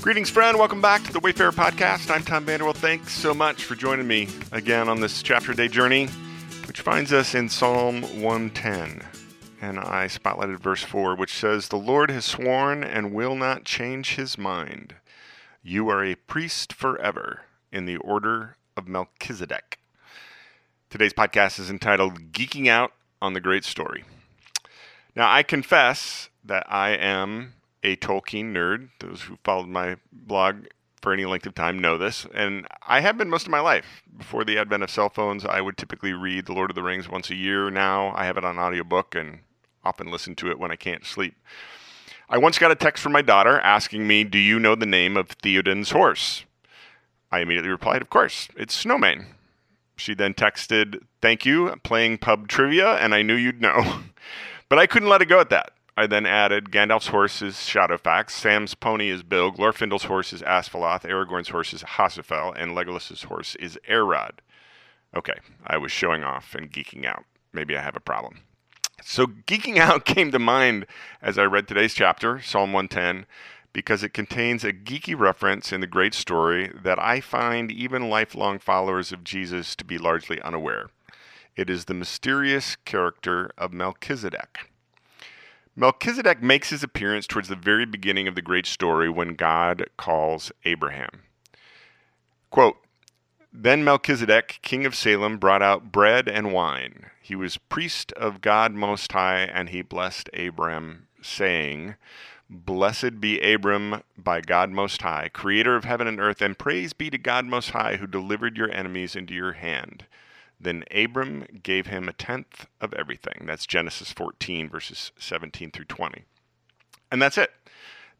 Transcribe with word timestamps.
Greetings, 0.00 0.30
friend. 0.30 0.56
Welcome 0.56 0.80
back 0.80 1.02
to 1.04 1.12
the 1.12 1.18
Wayfarer 1.18 1.50
Podcast. 1.50 2.08
I'm 2.08 2.22
Tom 2.22 2.46
Vanderwell. 2.46 2.74
Thanks 2.74 3.12
so 3.12 3.34
much 3.34 3.64
for 3.64 3.74
joining 3.74 4.06
me 4.06 4.28
again 4.52 4.88
on 4.88 5.00
this 5.00 5.22
chapter 5.22 5.52
day 5.52 5.66
journey, 5.66 6.06
which 6.66 6.82
finds 6.82 7.12
us 7.12 7.34
in 7.34 7.48
Psalm 7.48 8.02
110. 8.22 9.02
And 9.60 9.80
I 9.80 10.06
spotlighted 10.06 10.60
verse 10.60 10.84
4, 10.84 11.16
which 11.16 11.34
says, 11.34 11.68
The 11.68 11.76
Lord 11.76 12.10
has 12.12 12.24
sworn 12.24 12.84
and 12.84 13.12
will 13.12 13.34
not 13.34 13.64
change 13.64 14.14
his 14.14 14.38
mind. 14.38 14.94
You 15.62 15.88
are 15.88 16.04
a 16.04 16.14
priest 16.14 16.72
forever 16.72 17.42
in 17.72 17.84
the 17.84 17.96
order 17.96 18.56
of 18.76 18.86
Melchizedek. 18.86 19.80
Today's 20.90 21.12
podcast 21.12 21.58
is 21.58 21.70
entitled 21.70 22.32
Geeking 22.32 22.68
Out 22.68 22.92
on 23.20 23.32
the 23.32 23.40
Great 23.40 23.64
Story. 23.64 24.04
Now, 25.16 25.30
I 25.30 25.42
confess 25.42 26.30
that 26.44 26.64
I 26.72 26.90
am 26.90 27.54
a 27.82 27.96
Tolkien 27.96 28.52
nerd. 28.52 28.90
Those 29.00 29.22
who 29.22 29.38
followed 29.44 29.68
my 29.68 29.96
blog 30.12 30.66
for 31.00 31.12
any 31.12 31.24
length 31.24 31.46
of 31.46 31.54
time 31.54 31.78
know 31.78 31.96
this, 31.96 32.26
and 32.34 32.66
I 32.86 33.00
have 33.00 33.16
been 33.16 33.30
most 33.30 33.46
of 33.46 33.50
my 33.50 33.60
life. 33.60 34.02
Before 34.16 34.44
the 34.44 34.58
advent 34.58 34.82
of 34.82 34.90
cell 34.90 35.08
phones, 35.08 35.44
I 35.44 35.60
would 35.60 35.76
typically 35.76 36.12
read 36.12 36.46
The 36.46 36.52
Lord 36.52 36.70
of 36.70 36.74
the 36.74 36.82
Rings 36.82 37.08
once 37.08 37.30
a 37.30 37.36
year. 37.36 37.70
Now 37.70 38.12
I 38.16 38.24
have 38.24 38.36
it 38.36 38.44
on 38.44 38.58
audiobook 38.58 39.14
and 39.14 39.40
often 39.84 40.10
listen 40.10 40.34
to 40.36 40.50
it 40.50 40.58
when 40.58 40.70
I 40.70 40.76
can't 40.76 41.06
sleep. 41.06 41.34
I 42.28 42.36
once 42.36 42.58
got 42.58 42.70
a 42.70 42.76
text 42.76 43.02
from 43.02 43.12
my 43.12 43.22
daughter 43.22 43.58
asking 43.60 44.06
me, 44.06 44.24
Do 44.24 44.38
you 44.38 44.58
know 44.58 44.74
the 44.74 44.86
name 44.86 45.16
of 45.16 45.28
Theoden's 45.28 45.90
horse? 45.90 46.44
I 47.30 47.40
immediately 47.40 47.70
replied, 47.70 48.02
Of 48.02 48.10
course, 48.10 48.48
it's 48.56 48.84
Snowmane. 48.84 49.26
She 49.96 50.14
then 50.14 50.34
texted, 50.34 51.02
Thank 51.22 51.46
you, 51.46 51.74
playing 51.82 52.18
pub 52.18 52.48
trivia, 52.48 52.96
and 52.96 53.14
I 53.14 53.22
knew 53.22 53.34
you'd 53.34 53.62
know. 53.62 54.00
but 54.68 54.78
I 54.78 54.86
couldn't 54.86 55.08
let 55.08 55.22
it 55.22 55.26
go 55.26 55.40
at 55.40 55.50
that. 55.50 55.72
I 55.98 56.06
then 56.06 56.26
added 56.26 56.70
Gandalf's 56.70 57.08
horse 57.08 57.42
is 57.42 57.56
Shadowfax, 57.56 58.30
Sam's 58.30 58.76
pony 58.76 59.10
is 59.10 59.24
Bill, 59.24 59.50
Glorfindel's 59.50 60.04
horse 60.04 60.32
is 60.32 60.42
Asfaloth, 60.42 61.02
Aragorn's 61.02 61.48
horse 61.48 61.72
is 61.72 61.82
Hasufel, 61.82 62.54
and 62.56 62.72
Legolas's 62.72 63.24
horse 63.24 63.56
is 63.56 63.76
Arod. 63.90 64.38
Okay, 65.16 65.40
I 65.66 65.76
was 65.76 65.90
showing 65.90 66.22
off 66.22 66.54
and 66.54 66.70
geeking 66.70 67.04
out. 67.04 67.24
Maybe 67.52 67.76
I 67.76 67.82
have 67.82 67.96
a 67.96 68.00
problem. 68.00 68.42
So 69.02 69.26
geeking 69.26 69.78
out 69.80 70.04
came 70.04 70.30
to 70.30 70.38
mind 70.38 70.86
as 71.20 71.36
I 71.36 71.42
read 71.46 71.66
today's 71.66 71.94
chapter, 71.94 72.40
Psalm 72.40 72.72
110, 72.72 73.26
because 73.72 74.04
it 74.04 74.14
contains 74.14 74.62
a 74.62 74.72
geeky 74.72 75.18
reference 75.18 75.72
in 75.72 75.80
the 75.80 75.88
great 75.88 76.14
story 76.14 76.70
that 76.80 77.00
I 77.00 77.20
find 77.20 77.72
even 77.72 78.08
lifelong 78.08 78.60
followers 78.60 79.10
of 79.10 79.24
Jesus 79.24 79.74
to 79.74 79.84
be 79.84 79.98
largely 79.98 80.40
unaware. 80.42 80.90
It 81.56 81.68
is 81.68 81.86
the 81.86 81.94
mysterious 81.94 82.76
character 82.84 83.50
of 83.58 83.72
Melchizedek. 83.72 84.67
Melchizedek 85.78 86.42
makes 86.42 86.70
his 86.70 86.82
appearance 86.82 87.24
towards 87.28 87.46
the 87.46 87.54
very 87.54 87.86
beginning 87.86 88.26
of 88.26 88.34
the 88.34 88.42
great 88.42 88.66
story 88.66 89.08
when 89.08 89.36
God 89.36 89.88
calls 89.96 90.50
Abraham. 90.64 91.22
Quote, 92.50 92.78
then 93.52 93.84
Melchizedek, 93.84 94.58
king 94.60 94.84
of 94.84 94.96
Salem, 94.96 95.38
brought 95.38 95.62
out 95.62 95.92
bread 95.92 96.26
and 96.26 96.52
wine. 96.52 97.06
He 97.22 97.36
was 97.36 97.58
priest 97.58 98.10
of 98.14 98.40
God 98.40 98.72
Most 98.72 99.12
High, 99.12 99.42
and 99.42 99.68
he 99.68 99.82
blessed 99.82 100.28
Abram, 100.36 101.06
saying, 101.22 101.94
Blessed 102.50 103.20
be 103.20 103.40
Abram 103.40 104.02
by 104.16 104.40
God 104.40 104.70
Most 104.70 105.02
High, 105.02 105.28
creator 105.28 105.76
of 105.76 105.84
heaven 105.84 106.08
and 106.08 106.18
earth, 106.18 106.42
and 106.42 106.58
praise 106.58 106.92
be 106.92 107.08
to 107.08 107.18
God 107.18 107.44
Most 107.44 107.70
High, 107.70 107.98
who 107.98 108.08
delivered 108.08 108.56
your 108.56 108.70
enemies 108.72 109.14
into 109.14 109.32
your 109.32 109.52
hand. 109.52 110.06
Then 110.60 110.84
Abram 110.94 111.46
gave 111.62 111.86
him 111.86 112.08
a 112.08 112.12
tenth 112.12 112.66
of 112.80 112.92
everything. 112.94 113.44
That's 113.46 113.66
Genesis 113.66 114.12
14, 114.12 114.68
verses 114.68 115.12
17 115.18 115.70
through 115.70 115.84
20. 115.84 116.24
And 117.10 117.22
that's 117.22 117.38
it. 117.38 117.52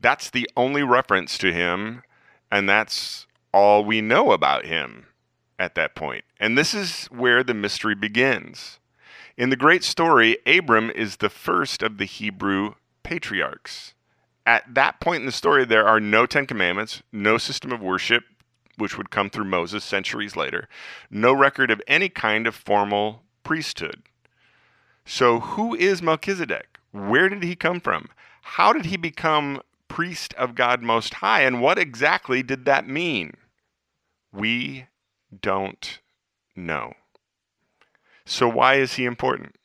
That's 0.00 0.28
the 0.30 0.48
only 0.56 0.82
reference 0.82 1.38
to 1.38 1.52
him, 1.52 2.02
and 2.50 2.68
that's 2.68 3.26
all 3.52 3.84
we 3.84 4.00
know 4.02 4.32
about 4.32 4.66
him 4.66 5.06
at 5.58 5.74
that 5.74 5.94
point. 5.94 6.24
And 6.38 6.58
this 6.58 6.74
is 6.74 7.06
where 7.06 7.42
the 7.42 7.54
mystery 7.54 7.94
begins. 7.94 8.78
In 9.36 9.50
the 9.50 9.56
great 9.56 9.84
story, 9.84 10.38
Abram 10.46 10.90
is 10.90 11.16
the 11.16 11.30
first 11.30 11.82
of 11.82 11.98
the 11.98 12.04
Hebrew 12.04 12.74
patriarchs. 13.02 13.94
At 14.44 14.74
that 14.74 15.00
point 15.00 15.20
in 15.20 15.26
the 15.26 15.32
story, 15.32 15.64
there 15.64 15.86
are 15.86 16.00
no 16.00 16.26
Ten 16.26 16.46
Commandments, 16.46 17.02
no 17.12 17.38
system 17.38 17.72
of 17.72 17.80
worship, 17.80 18.24
which 18.76 18.96
would 18.96 19.10
come 19.10 19.30
through 19.30 19.44
Moses 19.44 19.84
centuries 19.84 20.36
later, 20.36 20.68
no 21.10 21.32
record 21.32 21.70
of 21.70 21.82
any 21.86 22.08
kind 22.08 22.46
of 22.46 22.54
formal 22.54 23.22
priesthood. 23.42 24.02
So, 25.04 25.40
who 25.40 25.74
is 25.74 26.02
Melchizedek? 26.02 26.78
Where 26.92 27.28
did 27.28 27.42
he 27.42 27.54
come 27.54 27.80
from? 27.80 28.08
How 28.42 28.72
did 28.72 28.86
he 28.86 28.96
become 28.96 29.62
priest 29.88 30.34
of 30.34 30.54
God 30.54 30.82
Most 30.82 31.14
High? 31.14 31.42
And 31.42 31.60
what 31.60 31.78
exactly 31.78 32.42
did 32.42 32.64
that 32.64 32.88
mean? 32.88 33.34
We 34.32 34.86
don't 35.40 36.00
know. 36.54 36.94
So, 38.24 38.48
why 38.48 38.74
is 38.74 38.94
he 38.94 39.04
important? 39.04 39.56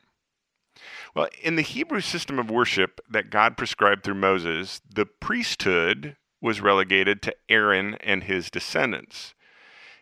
Well, 1.15 1.27
in 1.41 1.55
the 1.55 1.61
Hebrew 1.61 2.01
system 2.01 2.39
of 2.39 2.49
worship 2.49 3.01
that 3.09 3.29
God 3.29 3.57
prescribed 3.57 4.03
through 4.03 4.15
Moses, 4.15 4.81
the 4.87 5.05
priesthood 5.05 6.15
was 6.41 6.61
relegated 6.61 7.21
to 7.21 7.35
Aaron 7.47 7.95
and 8.01 8.23
his 8.23 8.49
descendants. 8.49 9.33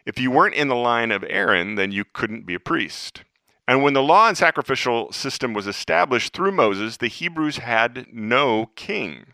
If 0.06 0.20
you 0.20 0.32
weren't 0.32 0.56
in 0.56 0.70
the 0.70 0.76
line 0.76 1.12
of 1.12 1.26
Aaron, 1.28 1.76
then 1.76 1.92
you 1.92 2.06
couldn't 2.06 2.46
be 2.46 2.56
a 2.56 2.60
priest. 2.60 3.24
And 3.68 3.84
when 3.84 3.94
the 3.94 4.02
law 4.02 4.28
and 4.28 4.38
sacrificial 4.38 5.12
system 5.12 5.54
was 5.54 5.68
established 5.68 6.34
through 6.34 6.54
Moses, 6.54 6.98
the 6.98 7.08
Hebrews 7.08 7.58
had 7.58 8.08
no 8.12 8.72
king. 8.76 9.28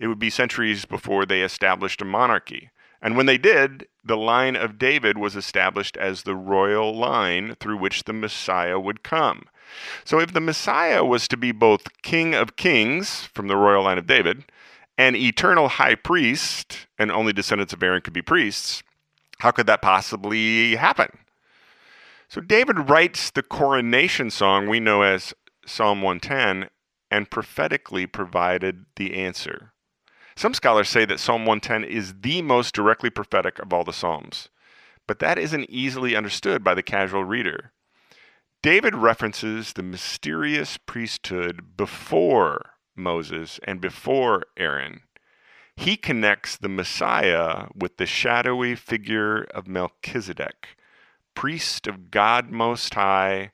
It 0.00 0.08
would 0.08 0.18
be 0.18 0.30
centuries 0.30 0.86
before 0.86 1.24
they 1.24 1.42
established 1.42 2.02
a 2.02 2.06
monarchy. 2.06 2.70
And 3.00 3.16
when 3.16 3.26
they 3.26 3.38
did, 3.38 3.86
the 4.04 4.16
line 4.16 4.56
of 4.56 4.78
David 4.78 5.18
was 5.18 5.36
established 5.36 5.96
as 5.96 6.22
the 6.22 6.34
royal 6.34 6.94
line 6.96 7.54
through 7.60 7.76
which 7.76 8.04
the 8.04 8.12
Messiah 8.12 8.80
would 8.80 9.02
come. 9.02 9.44
So 10.04 10.18
if 10.18 10.32
the 10.32 10.40
Messiah 10.40 11.04
was 11.04 11.28
to 11.28 11.36
be 11.36 11.52
both 11.52 12.02
King 12.02 12.34
of 12.34 12.56
Kings 12.56 13.28
from 13.32 13.46
the 13.46 13.56
royal 13.56 13.84
line 13.84 13.98
of 13.98 14.06
David 14.06 14.44
an 15.00 15.16
eternal 15.16 15.68
high 15.68 15.94
priest, 15.94 16.86
and 16.98 17.10
only 17.10 17.32
descendants 17.32 17.72
of 17.72 17.82
Aaron 17.82 18.02
could 18.02 18.12
be 18.12 18.20
priests, 18.20 18.82
how 19.38 19.50
could 19.50 19.66
that 19.66 19.80
possibly 19.80 20.76
happen? 20.76 21.08
So 22.28 22.42
David 22.42 22.90
writes 22.90 23.30
the 23.30 23.42
coronation 23.42 24.30
song 24.30 24.68
we 24.68 24.78
know 24.78 25.00
as 25.00 25.32
Psalm 25.64 26.02
110 26.02 26.68
and 27.10 27.30
prophetically 27.30 28.06
provided 28.06 28.84
the 28.96 29.14
answer. 29.14 29.72
Some 30.36 30.52
scholars 30.52 30.90
say 30.90 31.06
that 31.06 31.18
Psalm 31.18 31.46
110 31.46 31.82
is 31.82 32.16
the 32.20 32.42
most 32.42 32.74
directly 32.74 33.08
prophetic 33.08 33.58
of 33.58 33.72
all 33.72 33.84
the 33.84 33.94
Psalms, 33.94 34.50
but 35.06 35.18
that 35.20 35.38
isn't 35.38 35.70
easily 35.70 36.14
understood 36.14 36.62
by 36.62 36.74
the 36.74 36.82
casual 36.82 37.24
reader. 37.24 37.72
David 38.62 38.94
references 38.94 39.72
the 39.72 39.82
mysterious 39.82 40.76
priesthood 40.76 41.78
before 41.78 42.72
Moses 42.96 43.60
and 43.64 43.80
before 43.80 44.44
Aaron, 44.56 45.02
he 45.76 45.96
connects 45.96 46.56
the 46.56 46.68
Messiah 46.68 47.68
with 47.74 47.96
the 47.96 48.06
shadowy 48.06 48.74
figure 48.74 49.44
of 49.54 49.66
Melchizedek, 49.66 50.76
priest 51.34 51.86
of 51.86 52.10
God 52.10 52.50
Most 52.50 52.94
High, 52.94 53.52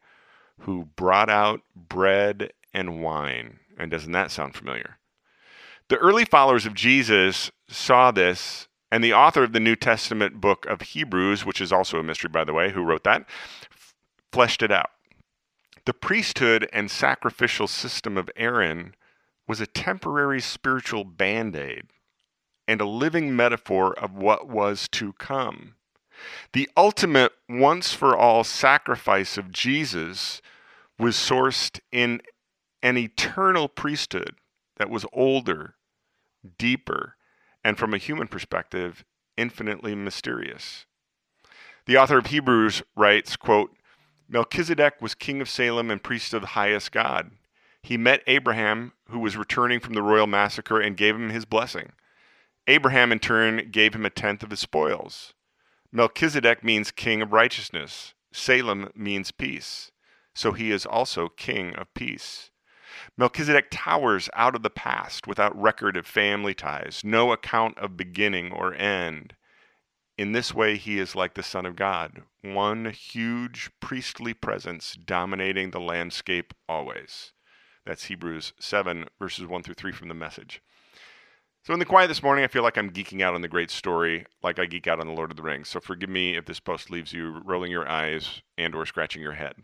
who 0.60 0.88
brought 0.96 1.30
out 1.30 1.60
bread 1.74 2.52
and 2.74 3.02
wine. 3.02 3.60
And 3.78 3.90
doesn't 3.90 4.12
that 4.12 4.30
sound 4.30 4.54
familiar? 4.54 4.98
The 5.88 5.98
early 5.98 6.24
followers 6.24 6.66
of 6.66 6.74
Jesus 6.74 7.52
saw 7.68 8.10
this, 8.10 8.66
and 8.90 9.04
the 9.04 9.12
author 9.12 9.44
of 9.44 9.52
the 9.52 9.60
New 9.60 9.76
Testament 9.76 10.40
book 10.40 10.66
of 10.66 10.80
Hebrews, 10.80 11.44
which 11.44 11.60
is 11.60 11.72
also 11.72 11.98
a 11.98 12.02
mystery, 12.02 12.30
by 12.30 12.44
the 12.44 12.52
way, 12.52 12.72
who 12.72 12.82
wrote 12.82 13.04
that, 13.04 13.24
fleshed 14.32 14.62
it 14.62 14.72
out. 14.72 14.90
The 15.84 15.94
priesthood 15.94 16.68
and 16.72 16.90
sacrificial 16.90 17.68
system 17.68 18.16
of 18.18 18.30
Aaron 18.34 18.94
was 19.46 19.60
a 19.60 19.66
temporary 19.66 20.40
spiritual 20.40 21.04
band 21.04 21.54
aid 21.56 21.84
and 22.66 22.80
a 22.80 22.86
living 22.86 23.34
metaphor 23.34 23.96
of 23.98 24.14
what 24.14 24.48
was 24.48 24.88
to 24.88 25.12
come. 25.14 25.74
The 26.52 26.68
ultimate 26.76 27.32
once 27.48 27.92
for 27.92 28.16
all 28.16 28.42
sacrifice 28.42 29.36
of 29.36 29.52
Jesus 29.52 30.40
was 30.98 31.14
sourced 31.14 31.80
in 31.92 32.22
an 32.82 32.96
eternal 32.96 33.68
priesthood 33.68 34.36
that 34.76 34.90
was 34.90 35.06
older, 35.12 35.74
deeper, 36.58 37.16
and 37.62 37.78
from 37.78 37.92
a 37.92 37.98
human 37.98 38.28
perspective, 38.28 39.04
infinitely 39.36 39.94
mysterious. 39.94 40.86
The 41.86 41.96
author 41.96 42.18
of 42.18 42.26
Hebrews 42.26 42.82
writes, 42.96 43.36
quote, 43.36 43.76
Melchizedek 44.28 45.00
was 45.00 45.14
king 45.14 45.40
of 45.40 45.48
Salem 45.48 45.90
and 45.90 46.02
priest 46.02 46.34
of 46.34 46.40
the 46.40 46.48
highest 46.48 46.90
God. 46.90 47.30
He 47.82 47.96
met 47.96 48.22
Abraham, 48.26 48.92
who 49.08 49.18
was 49.18 49.36
returning 49.36 49.80
from 49.80 49.94
the 49.94 50.02
royal 50.02 50.26
massacre, 50.26 50.80
and 50.80 50.96
gave 50.96 51.14
him 51.14 51.30
his 51.30 51.44
blessing. 51.44 51.92
Abraham, 52.66 53.12
in 53.12 53.18
turn, 53.18 53.70
gave 53.70 53.94
him 53.94 54.04
a 54.04 54.10
tenth 54.10 54.42
of 54.42 54.50
his 54.50 54.60
spoils. 54.60 55.34
Melchizedek 55.92 56.64
means 56.64 56.90
king 56.90 57.22
of 57.22 57.32
righteousness. 57.32 58.14
Salem 58.32 58.90
means 58.94 59.30
peace. 59.30 59.90
So 60.34 60.52
he 60.52 60.70
is 60.70 60.84
also 60.84 61.28
king 61.28 61.74
of 61.76 61.92
peace. 61.94 62.50
Melchizedek 63.16 63.68
towers 63.70 64.28
out 64.34 64.54
of 64.54 64.62
the 64.62 64.70
past 64.70 65.26
without 65.26 65.58
record 65.60 65.96
of 65.96 66.06
family 66.06 66.54
ties, 66.54 67.02
no 67.04 67.32
account 67.32 67.78
of 67.78 67.96
beginning 67.96 68.52
or 68.52 68.74
end. 68.74 69.34
In 70.18 70.32
this 70.32 70.54
way, 70.54 70.76
he 70.76 70.98
is 70.98 71.14
like 71.14 71.34
the 71.34 71.42
Son 71.42 71.66
of 71.66 71.76
God, 71.76 72.22
one 72.42 72.86
huge 72.86 73.70
priestly 73.80 74.34
presence 74.34 74.94
dominating 74.94 75.70
the 75.70 75.80
landscape 75.80 76.54
always. 76.68 77.32
That's 77.86 78.06
Hebrews 78.06 78.52
7, 78.58 79.06
verses 79.20 79.46
1 79.46 79.62
through 79.62 79.74
3 79.74 79.92
from 79.92 80.08
the 80.08 80.14
message. 80.14 80.60
So, 81.62 81.72
in 81.72 81.78
the 81.78 81.84
quiet 81.84 82.08
this 82.08 82.22
morning, 82.22 82.44
I 82.44 82.48
feel 82.48 82.62
like 82.62 82.76
I'm 82.76 82.90
geeking 82.90 83.22
out 83.22 83.34
on 83.34 83.42
the 83.42 83.48
great 83.48 83.70
story, 83.70 84.26
like 84.42 84.58
I 84.58 84.66
geek 84.66 84.86
out 84.86 85.00
on 85.00 85.06
the 85.06 85.12
Lord 85.12 85.30
of 85.30 85.36
the 85.36 85.42
Rings. 85.42 85.68
So, 85.68 85.80
forgive 85.80 86.10
me 86.10 86.36
if 86.36 86.46
this 86.46 86.60
post 86.60 86.90
leaves 86.90 87.12
you 87.12 87.40
rolling 87.44 87.70
your 87.70 87.88
eyes 87.88 88.42
and/or 88.58 88.86
scratching 88.86 89.22
your 89.22 89.32
head. 89.34 89.54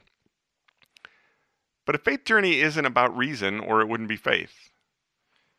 But 1.84 1.96
a 1.96 1.98
faith 1.98 2.24
journey 2.24 2.60
isn't 2.60 2.86
about 2.86 3.16
reason, 3.16 3.58
or 3.58 3.80
it 3.80 3.88
wouldn't 3.88 4.08
be 4.08 4.16
faith. 4.16 4.70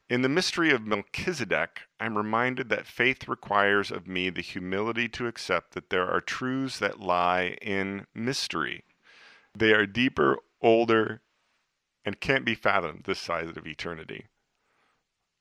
In 0.09 0.21
the 0.21 0.29
mystery 0.29 0.71
of 0.71 0.85
Melchizedek, 0.85 1.81
I'm 1.99 2.17
reminded 2.17 2.69
that 2.69 2.87
faith 2.87 3.27
requires 3.27 3.91
of 3.91 4.07
me 4.07 4.29
the 4.29 4.41
humility 4.41 5.09
to 5.09 5.27
accept 5.27 5.73
that 5.73 5.89
there 5.89 6.09
are 6.09 6.21
truths 6.21 6.79
that 6.79 6.99
lie 6.99 7.57
in 7.61 8.05
mystery. 8.13 8.83
They 9.53 9.73
are 9.73 9.85
deeper, 9.85 10.39
older, 10.61 11.21
and 12.05 12.19
can't 12.19 12.45
be 12.45 12.55
fathomed 12.55 13.03
this 13.05 13.19
side 13.19 13.57
of 13.57 13.67
eternity. 13.67 14.25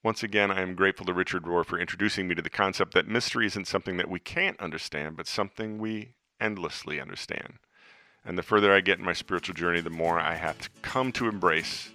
Once 0.04 0.22
again, 0.22 0.50
I 0.50 0.62
am 0.62 0.74
grateful 0.74 1.06
to 1.06 1.12
Richard 1.12 1.44
Rohr 1.44 1.64
for 1.64 1.78
introducing 1.78 2.26
me 2.26 2.34
to 2.34 2.42
the 2.42 2.50
concept 2.50 2.92
that 2.94 3.06
mystery 3.06 3.46
isn't 3.46 3.68
something 3.68 3.96
that 3.98 4.10
we 4.10 4.18
can't 4.18 4.58
understand, 4.60 5.16
but 5.16 5.28
something 5.28 5.78
we 5.78 6.14
endlessly 6.40 7.00
understand. 7.00 7.54
And 8.24 8.36
the 8.36 8.42
further 8.42 8.72
I 8.72 8.80
get 8.80 8.98
in 8.98 9.04
my 9.04 9.12
spiritual 9.12 9.54
journey, 9.54 9.80
the 9.80 9.90
more 9.90 10.18
I 10.18 10.34
have 10.34 10.58
to 10.60 10.70
come 10.82 11.12
to 11.12 11.28
embrace 11.28 11.90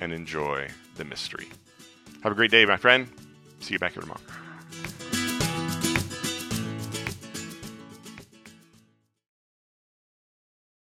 and 0.00 0.12
enjoy 0.12 0.68
the 0.96 1.04
mystery. 1.04 1.48
Have 2.22 2.32
a 2.32 2.34
great 2.34 2.50
day, 2.50 2.64
my 2.64 2.76
friend. 2.76 3.08
See 3.60 3.74
you 3.74 3.78
back 3.78 3.92
here 3.92 4.02
tomorrow. 4.02 4.20